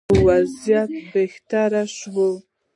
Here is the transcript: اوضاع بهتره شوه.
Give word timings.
اوضاع 0.13 0.87
بهتره 1.13 1.83
شوه. 1.97 2.29